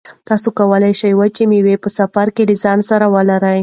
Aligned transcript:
تاسو 0.27 0.47
کولای 0.59 0.93
شئ 0.99 1.11
چې 1.11 1.17
وچې 1.19 1.43
مېوې 1.51 1.75
په 1.83 1.89
سفر 1.99 2.27
کې 2.35 2.43
له 2.49 2.55
ځان 2.63 2.79
سره 2.89 3.05
ولرئ. 3.15 3.59